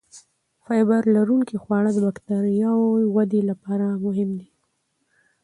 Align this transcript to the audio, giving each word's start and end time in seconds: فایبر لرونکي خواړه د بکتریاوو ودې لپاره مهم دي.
فایبر 0.63 1.03
لرونکي 1.15 1.57
خواړه 1.63 1.89
د 1.93 1.97
بکتریاوو 2.07 2.89
ودې 3.15 3.41
لپاره 3.49 3.85
مهم 4.05 4.29
دي. 4.39 4.49